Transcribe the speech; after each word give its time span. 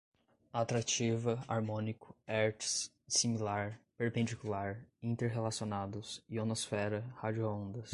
atrativa, 0.51 1.35
harmônico, 1.47 2.17
hertz, 2.27 2.91
dissimilar, 3.05 3.79
perpendicular, 3.99 4.83
inter-relacionados, 4.99 6.23
ionosfera, 6.27 7.05
radioondas 7.19 7.89